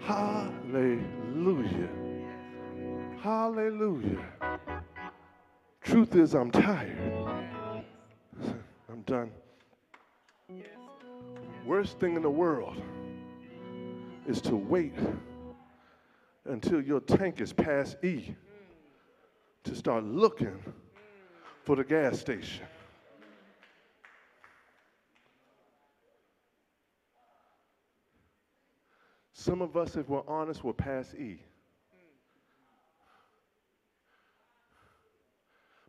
[0.01, 1.89] Hallelujah.
[3.21, 4.27] Hallelujah.
[5.83, 6.99] Truth is, I'm tired.
[8.91, 9.31] I'm done.
[11.65, 12.83] Worst thing in the world
[14.27, 14.99] is to wait
[16.47, 18.35] until your tank is past E
[19.63, 20.61] to start looking
[21.63, 22.67] for the gas station.
[29.43, 31.37] Some of us, if we're honest, we're past E.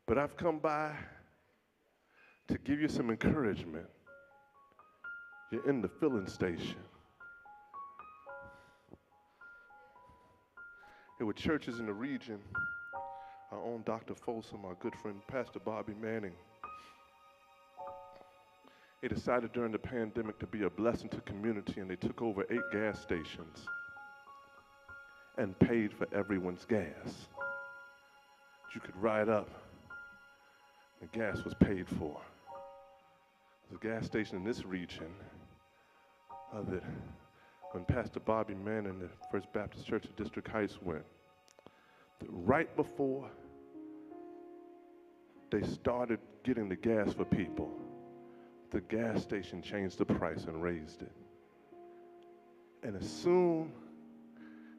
[0.07, 0.95] But I've come by
[2.47, 3.85] to give you some encouragement.
[5.51, 6.77] You're in the filling station.
[11.19, 12.39] There were churches in the region.
[13.51, 14.15] Our own Dr.
[14.15, 16.33] Folsom, our good friend Pastor Bobby Manning.
[19.03, 22.45] They decided during the pandemic to be a blessing to community and they took over
[22.49, 23.65] eight gas stations
[25.37, 27.27] and paid for everyone's gas.
[28.73, 29.49] You could ride up,
[31.01, 32.17] the gas was paid for.
[33.75, 35.11] A gas station in this region
[36.53, 36.83] that
[37.73, 41.03] when Pastor Bobby Mann and the First Baptist Church of District Heights went,
[42.29, 43.29] right before
[45.51, 47.82] they started getting the gas for people,
[48.73, 51.11] the gas station changed the price and raised it.
[52.81, 53.71] And as soon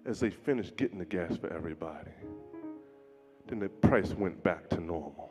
[0.05, 2.11] as they finished getting the gas for everybody,
[3.47, 5.31] then the price went back to normal.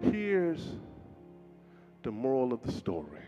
[0.00, 0.76] Here's
[2.02, 3.20] the moral of the story.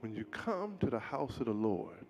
[0.00, 2.06] When you come to the house of the Lord,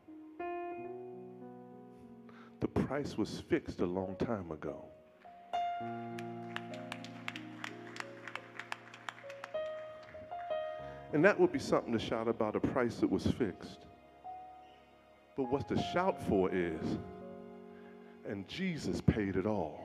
[2.64, 4.86] the price was fixed a long time ago.
[11.12, 13.80] And that would be something to shout about a price that was fixed.
[15.36, 16.96] But what's to shout for is,
[18.26, 19.84] and Jesus paid it all.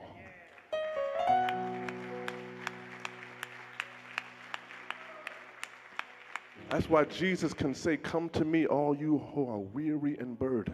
[6.70, 10.69] That's why Jesus can say, Come to me, all you who are weary and burdened,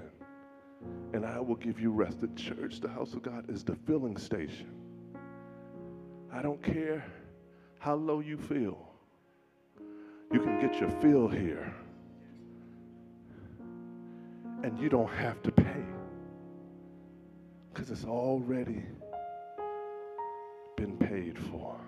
[1.17, 2.21] and I will give you rest.
[2.21, 4.71] The church, the house of God, is the filling station.
[6.31, 7.03] I don't care
[7.79, 8.79] how low you feel,
[10.33, 11.75] you can get your fill here
[14.63, 15.85] and you don't have to pay
[17.73, 18.83] because it's already
[20.77, 21.79] been paid for.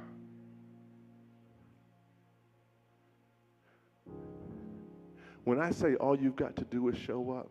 [5.45, 7.51] When I say all you've got to do is show up,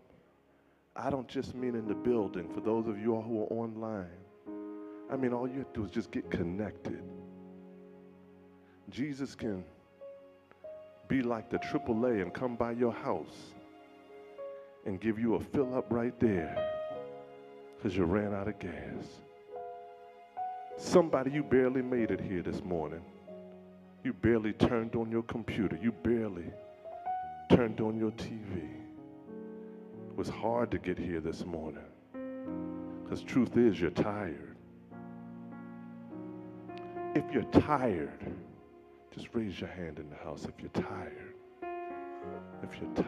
[0.97, 2.49] I don't just mean in the building.
[2.53, 4.07] For those of you all who are online,
[5.12, 7.03] I mean all you have to do is just get connected.
[8.89, 9.63] Jesus can
[11.07, 13.53] be like the AAA and come by your house
[14.86, 16.55] and give you a fill up right there
[17.75, 19.21] because you ran out of gas.
[20.77, 23.01] Somebody, you barely made it here this morning.
[24.03, 25.77] You barely turned on your computer.
[25.81, 26.51] You barely
[27.49, 28.87] turned on your TV.
[30.17, 31.77] Was hard to get here this morning
[33.03, 34.58] because truth is you're tired.
[37.13, 38.34] If you're tired,
[39.13, 41.36] just raise your hand in the house if you're tired.
[42.63, 43.08] If you're tired.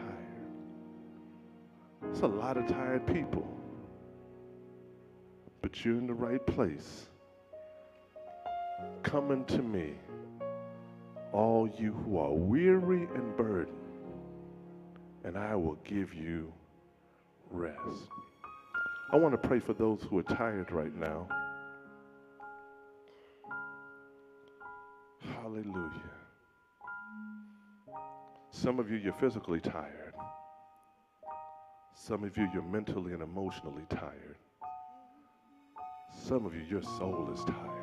[2.10, 3.58] It's a lot of tired people.
[5.62, 7.08] But you're in the right place.
[9.02, 9.94] Coming to me,
[11.32, 13.76] all you who are weary and burdened,
[15.24, 16.52] and I will give you
[17.50, 18.08] rest.
[19.12, 21.28] I want to pray for those who are tired right now.
[25.34, 25.90] Hallelujah.
[28.50, 30.14] Some of you, you're physically tired.
[31.94, 34.36] Some of you, you're mentally and emotionally tired.
[36.26, 37.80] Some of you, your soul is tired.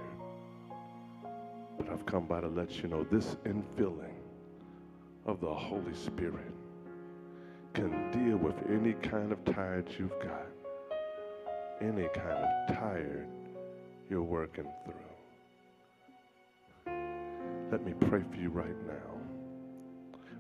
[1.77, 4.15] But I've come by to let you know this infilling
[5.25, 6.53] of the Holy Spirit
[7.77, 10.47] can deal with any kind of tired you've got,
[11.79, 13.27] any kind of tired
[14.09, 14.95] you're working through.
[17.71, 18.93] Let me pray for you right now.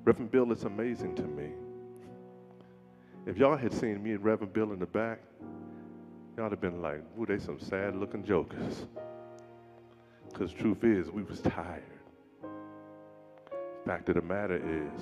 [0.03, 1.51] Reverend Bill, it's amazing to me
[3.27, 5.19] if y'all had seen me and Reverend Bill in the back,
[6.37, 8.85] y'all would have been like, ooh, they some sad looking jokers.
[10.29, 11.83] Because truth is, we was tired.
[13.85, 15.01] Fact of the matter is,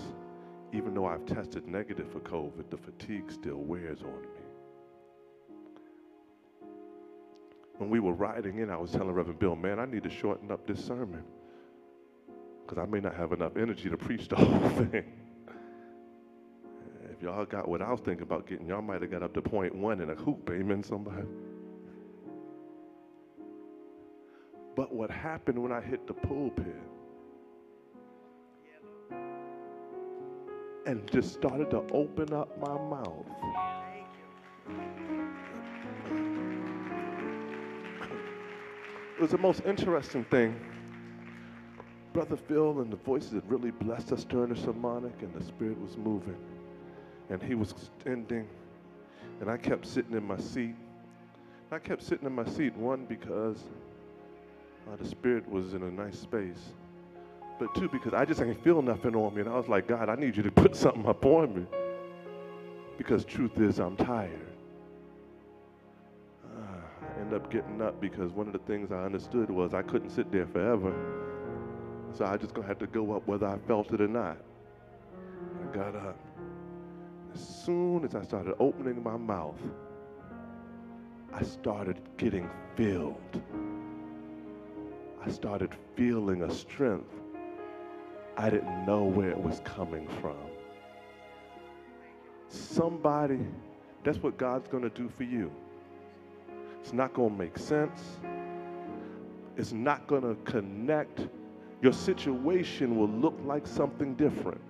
[0.76, 4.28] even though I've tested negative for COVID, the fatigue still wears on me.
[7.78, 10.52] When we were riding in, I was telling Reverend Bill, man, I need to shorten
[10.52, 11.24] up this sermon
[12.66, 15.06] because I may not have enough energy to preach the whole thing
[17.12, 19.42] If y'all got what I was thinking about getting, y'all might have got up to
[19.42, 20.50] point one in a hoop.
[20.52, 21.28] Amen, somebody.
[24.76, 26.76] But what happened when I hit the pulpit
[30.86, 33.26] and just started to open up my mouth.
[39.16, 40.60] It was the most interesting thing.
[42.14, 45.80] Brother Phil and the voices had really blessed us during the sermonic, and the Spirit
[45.82, 46.38] was moving.
[47.30, 48.48] And he was standing,
[49.42, 50.76] and I kept sitting in my seat.
[51.72, 53.64] I kept sitting in my seat, one, because
[54.88, 56.74] uh, the Spirit was in a nice space,
[57.58, 59.42] but two, because I just ain't feel nothing on me.
[59.42, 61.66] And I was like, God, I need you to put something up on me.
[62.98, 64.48] Because truth is, I'm tired.
[66.46, 66.60] Uh,
[67.02, 70.10] I end up getting up because one of the things I understood was I couldn't
[70.10, 70.94] sit there forever.
[72.14, 74.38] So I just gonna have to go up whether I felt it or not.
[75.62, 76.18] I got up.
[77.34, 79.60] As soon as I started opening my mouth,
[81.34, 83.42] I started getting filled.
[85.26, 87.12] I started feeling a strength
[88.38, 90.36] I didn't know where it was coming from.
[92.50, 93.40] Somebody,
[94.04, 95.52] that's what God's going to do for you.
[96.82, 98.02] It's not going to make sense.
[99.58, 101.28] It's not going to connect.
[101.82, 104.62] Your situation will look like something different.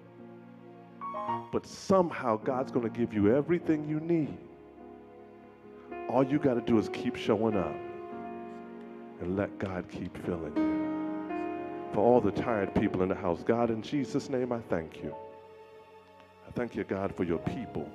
[1.51, 4.37] But somehow God's going to give you everything you need.
[6.09, 7.75] All you got to do is keep showing up
[9.21, 10.74] and let God keep filling you.
[11.95, 15.15] For all the tired people in the house, God, in Jesus' name, I thank you.
[16.45, 17.89] I thank you, God, for your people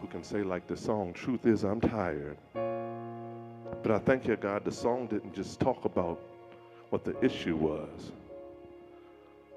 [0.00, 2.38] who can say, like the song, Truth is, I'm tired.
[2.54, 6.18] But I thank you, God, the song didn't just talk about
[6.88, 8.12] what the issue was,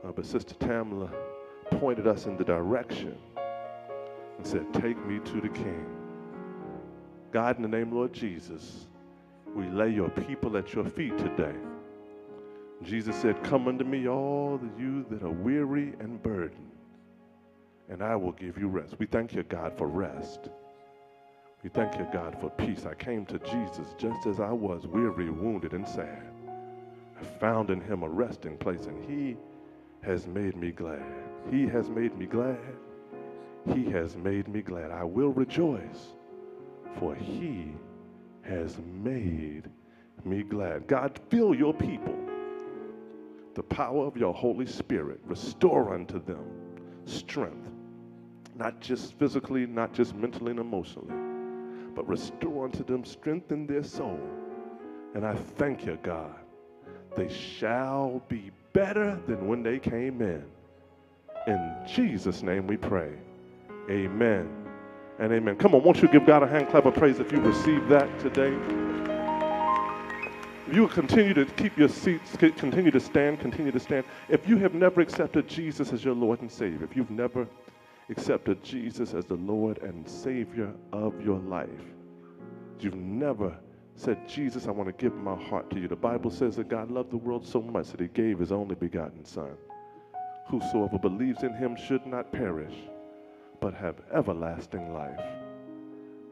[0.03, 1.09] uh, but Sister Tamela
[1.79, 3.17] pointed us in the direction
[4.37, 5.85] and said, Take me to the King.
[7.31, 8.85] God, in the name of Lord Jesus,
[9.55, 11.55] we lay your people at your feet today.
[12.83, 16.71] Jesus said, Come unto me, all you that are weary and burdened,
[17.89, 18.95] and I will give you rest.
[18.99, 20.49] We thank you, God, for rest.
[21.63, 22.85] We thank you, God, for peace.
[22.85, 26.23] I came to Jesus just as I was, weary, wounded, and sad.
[27.19, 29.37] I found in him a resting place, and he
[30.01, 31.03] has made me glad.
[31.49, 32.59] He has made me glad.
[33.73, 34.91] He has made me glad.
[34.91, 36.13] I will rejoice,
[36.99, 37.71] for he
[38.43, 39.63] has made
[40.23, 40.87] me glad.
[40.87, 42.26] God, fill your people.
[43.57, 46.45] The power of your Holy Spirit, restore unto them
[47.05, 47.67] strength,
[48.55, 51.15] not just physically, not just mentally and emotionally,
[51.95, 54.19] but restore unto them strength in their soul.
[55.15, 56.35] And I thank you, God.
[57.15, 60.45] They shall be better than when they came in.
[61.47, 63.13] In Jesus' name we pray.
[63.89, 64.47] Amen
[65.17, 65.55] and amen.
[65.55, 68.19] Come on, won't you give God a hand clap of praise if you receive that
[68.19, 68.55] today?
[70.71, 74.05] You continue to keep your seats, continue to stand, continue to stand.
[74.27, 77.47] If you have never accepted Jesus as your Lord and Savior, if you've never
[78.09, 81.69] accepted Jesus as the Lord and Savior of your life,
[82.81, 83.57] you've never
[83.95, 85.87] said, Jesus, I want to give my heart to you.
[85.87, 88.75] The Bible says that God loved the world so much that he gave his only
[88.75, 89.55] begotten Son.
[90.47, 92.75] Whosoever believes in him should not perish,
[93.61, 95.19] but have everlasting life.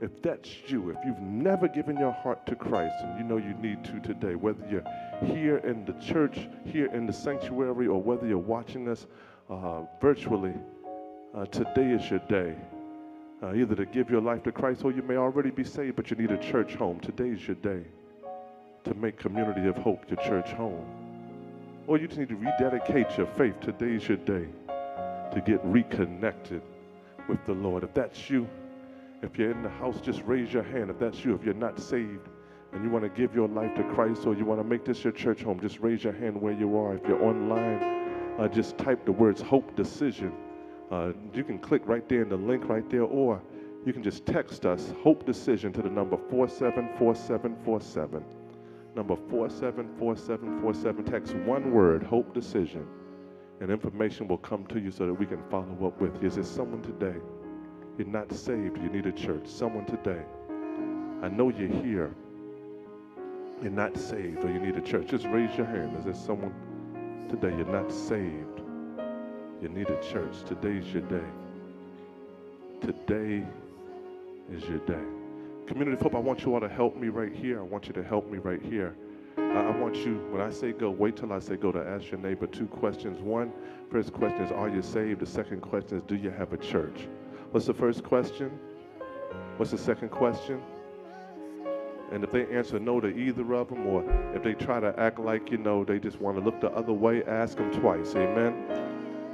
[0.02, 3.54] If that's you, if you've never given your heart to Christ and you know you
[3.56, 4.84] need to today, whether you're
[5.26, 9.08] here in the church, here in the sanctuary, or whether you're watching us
[9.50, 10.54] uh, virtually,
[11.34, 12.56] uh, today is your day.
[13.42, 16.10] Uh, either to give your life to Christ or you may already be saved, but
[16.10, 17.00] you need a church home.
[17.00, 17.84] Today is your day
[18.86, 20.86] to make Community of Hope your church home.
[21.88, 23.60] Or you just need to rededicate your faith.
[23.60, 24.48] Today is your day
[25.34, 26.62] to get reconnected
[27.28, 27.84] with the Lord.
[27.84, 28.48] If that's you,
[29.26, 30.90] if you're in the house, just raise your hand.
[30.90, 32.30] If that's you, if you're not saved
[32.74, 35.04] and you want to give your life to Christ or you want to make this
[35.04, 36.96] your church home, just raise your hand where you are.
[36.96, 37.82] If you're online,
[38.40, 40.34] uh, just type the words Hope Decision.
[40.92, 43.42] Uh, you can click right there in the link right there, or
[43.86, 48.24] you can just text us Hope Decision to the number 474747.
[48.96, 51.06] Number 474747.
[51.06, 52.88] Text one word, Hope Decision
[53.62, 56.28] and information will come to you so that we can follow up with you.
[56.28, 57.18] Is there someone today?
[57.98, 58.78] You're not saved.
[58.78, 59.48] You need a church.
[59.48, 60.22] Someone today.
[61.22, 62.14] I know you're here.
[63.62, 65.08] You're not saved or you need a church.
[65.08, 65.98] Just raise your hand.
[65.98, 66.54] Is there someone
[67.30, 67.56] today?
[67.56, 68.62] You're not saved.
[69.62, 70.44] You need a church.
[70.46, 71.26] Today's your day.
[72.82, 73.46] Today
[74.52, 75.04] is your day.
[75.66, 77.60] Community of Hope, I want you all to help me right here.
[77.60, 78.96] I want you to help me right here.
[79.38, 82.12] I I want you, when I say go, wait till I say go to ask
[82.12, 83.22] your neighbor two questions.
[83.22, 83.52] One,
[83.90, 85.22] first question is, are you saved?
[85.22, 87.08] The second question is, do you have a church?
[87.56, 88.60] What's the first question?
[89.56, 90.62] What's the second question?
[92.12, 94.04] And if they answer no to either of them, or
[94.36, 96.92] if they try to act like, you know, they just want to look the other
[96.92, 98.14] way, ask them twice.
[98.14, 98.56] Amen?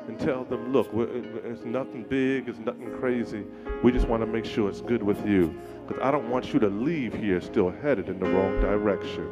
[0.07, 3.43] And tell them, look, it's nothing big, it's nothing crazy.
[3.83, 5.59] We just want to make sure it's good with you.
[5.87, 9.27] Because I don't want you to leave here still headed in the wrong direction.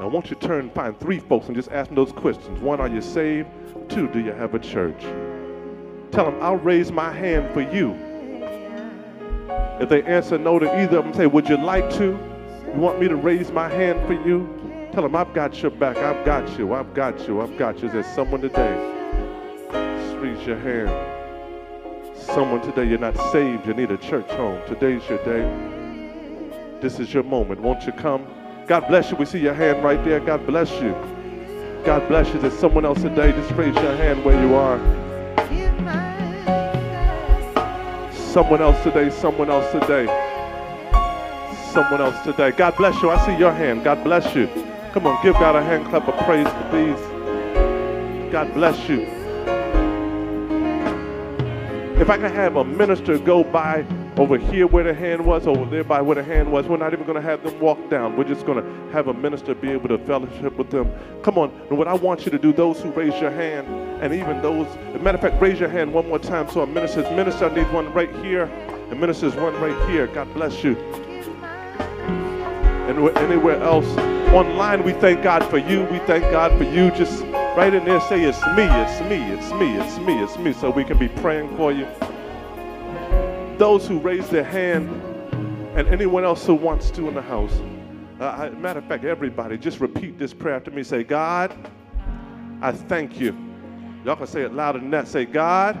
[0.00, 2.58] I want you to turn and find three folks and just ask them those questions.
[2.58, 3.48] One, are you saved?
[3.88, 5.04] Two, do you have a church?
[6.16, 7.94] Tell them, I'll raise my hand for you.
[9.78, 12.04] If they answer no to either of them, say, Would you like to?
[12.04, 14.88] You want me to raise my hand for you?
[14.92, 15.98] Tell them, I've got your back.
[15.98, 16.72] I've got you.
[16.72, 17.42] I've got you.
[17.42, 17.90] I've got you.
[17.90, 18.94] There's someone today.
[19.70, 20.88] Just raise your hand.
[22.16, 23.66] Someone today, you're not saved.
[23.66, 24.66] You need a church home.
[24.66, 26.80] Today's your day.
[26.80, 27.60] This is your moment.
[27.60, 28.26] Won't you come?
[28.66, 29.18] God bless you.
[29.18, 30.20] We see your hand right there.
[30.20, 30.92] God bless you.
[31.84, 32.40] God bless you.
[32.40, 33.32] There's someone else today.
[33.32, 35.05] Just raise your hand where you are.
[38.36, 40.04] Someone else today, someone else today.
[41.72, 42.50] Someone else today.
[42.50, 43.08] God bless you.
[43.08, 43.82] I see your hand.
[43.82, 44.46] God bless you.
[44.92, 47.00] Come on, give God a hand clap of praise, please.
[48.30, 49.04] God bless you.
[51.98, 53.86] If I can have a minister go by
[54.18, 56.92] over here where the hand was, over there by where the hand was, we're not
[56.94, 58.16] even going to have them walk down.
[58.16, 60.90] We're just going to have a minister be able to fellowship with them.
[61.22, 61.50] Come on.
[61.68, 63.66] And what I want you to do, those who raise your hand,
[64.02, 64.66] and even those,
[65.02, 67.70] matter of fact, raise your hand one more time so a minister, minister, I need
[67.72, 68.44] one right here,
[68.90, 70.06] and ministers one right here.
[70.06, 70.76] God bless you.
[72.88, 73.86] And wh- anywhere else
[74.32, 75.82] online, we thank God for you.
[75.84, 76.90] We thank God for you.
[76.92, 77.22] Just
[77.54, 80.70] right in there, say, It's me, it's me, it's me, it's me, it's me, so
[80.70, 81.86] we can be praying for you.
[83.58, 84.88] Those who raise their hand,
[85.76, 87.52] and anyone else who wants to in the house.
[88.20, 90.82] Uh, I- matter of fact, everybody, just repeat this prayer after me.
[90.82, 91.54] Say, God,
[92.62, 93.36] I thank you.
[94.04, 95.08] Y'all can say it louder than that.
[95.08, 95.78] Say, God,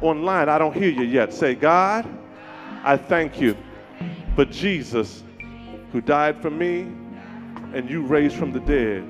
[0.00, 1.32] online, I don't hear you yet.
[1.32, 2.06] Say, God,
[2.84, 3.56] I thank you
[4.34, 5.24] for Jesus
[5.92, 6.82] who died for me
[7.72, 9.04] and you raised from the dead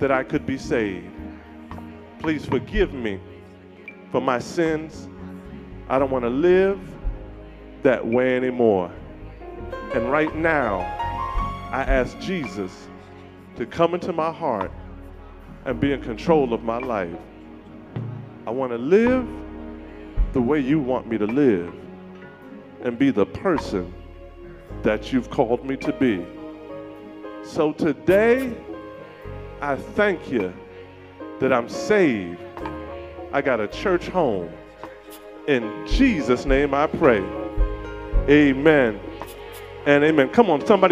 [0.00, 1.06] that I could be saved.
[2.20, 3.20] Please forgive me
[4.10, 5.08] for my sins.
[5.88, 6.80] I don't want to live
[7.82, 8.90] that way anymore.
[9.94, 10.80] And right now,
[11.70, 12.88] I ask Jesus
[13.56, 14.72] to come into my heart
[15.64, 17.16] and be in control of my life.
[18.46, 19.26] I want to live
[20.32, 21.72] the way you want me to live
[22.82, 23.92] and be the person
[24.82, 26.24] that you've called me to be.
[27.42, 28.54] So today,
[29.60, 30.52] I thank you
[31.40, 32.40] that I'm saved.
[33.32, 34.50] I got a church home.
[35.46, 37.22] In Jesus' name I pray.
[38.30, 38.98] Amen
[39.84, 40.30] and amen.
[40.30, 40.82] Come on, somebody.